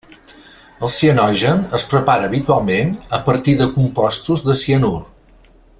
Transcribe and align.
El 0.85 0.89
cianogen 0.93 1.61
es 1.79 1.85
prepara 1.91 2.27
habitualment 2.31 2.91
a 3.19 3.23
partir 3.29 3.55
de 3.61 3.69
compostos 3.77 4.45
de 4.49 4.57
cianur. 4.65 4.99